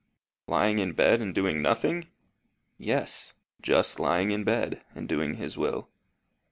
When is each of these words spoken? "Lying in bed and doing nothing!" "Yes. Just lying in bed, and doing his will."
"Lying 0.47 0.79
in 0.79 0.93
bed 0.93 1.21
and 1.21 1.31
doing 1.35 1.61
nothing!" 1.61 2.07
"Yes. 2.79 3.33
Just 3.61 3.99
lying 3.99 4.31
in 4.31 4.43
bed, 4.43 4.81
and 4.95 5.07
doing 5.07 5.35
his 5.35 5.59
will." 5.59 5.89